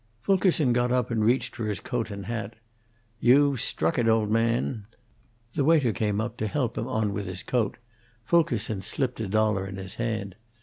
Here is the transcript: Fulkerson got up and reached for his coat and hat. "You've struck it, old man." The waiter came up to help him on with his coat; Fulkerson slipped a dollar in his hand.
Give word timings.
Fulkerson 0.19 0.73
got 0.73 0.91
up 0.91 1.11
and 1.11 1.23
reached 1.23 1.55
for 1.55 1.67
his 1.67 1.79
coat 1.79 2.09
and 2.09 2.25
hat. 2.25 2.55
"You've 3.19 3.61
struck 3.61 3.99
it, 3.99 4.07
old 4.07 4.31
man." 4.31 4.87
The 5.53 5.63
waiter 5.63 5.93
came 5.93 6.19
up 6.19 6.37
to 6.37 6.47
help 6.47 6.75
him 6.75 6.87
on 6.87 7.13
with 7.13 7.27
his 7.27 7.43
coat; 7.43 7.77
Fulkerson 8.23 8.81
slipped 8.81 9.21
a 9.21 9.27
dollar 9.27 9.67
in 9.67 9.75
his 9.77 9.93
hand. 10.01 10.33